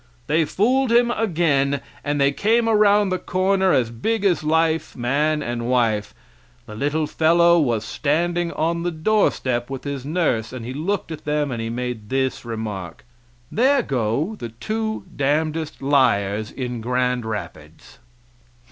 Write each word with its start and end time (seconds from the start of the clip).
They 0.25 0.45
fooled 0.45 0.91
him 0.91 1.11
again, 1.11 1.79
and 2.03 2.19
they 2.19 2.31
came 2.31 2.67
around 2.67 3.09
the 3.09 3.19
corner 3.19 3.71
as 3.71 3.91
big 3.91 4.25
as 4.25 4.43
life, 4.43 4.95
man 4.95 5.43
and 5.43 5.69
wife. 5.69 6.15
The 6.65 6.73
little 6.73 7.05
fellow 7.05 7.59
was 7.59 7.85
standing 7.85 8.51
on 8.53 8.81
the 8.81 8.89
door 8.89 9.29
step 9.29 9.69
with 9.69 9.83
his 9.83 10.03
nurse, 10.03 10.51
and 10.53 10.65
he 10.65 10.73
looked 10.73 11.11
at 11.11 11.23
them, 11.25 11.51
and 11.51 11.61
he 11.61 11.69
made 11.69 12.09
this 12.09 12.43
remark: 12.43 13.05
"There 13.51 13.83
go 13.83 14.35
the 14.39 14.49
two 14.49 15.05
damndest 15.15 15.83
liars 15.83 16.49
in 16.49 16.81
Grand 16.81 17.23
Rapids." 17.23 17.99